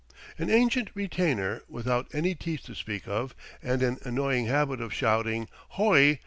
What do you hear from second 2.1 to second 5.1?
any teeth to speak of, and an annoying habit of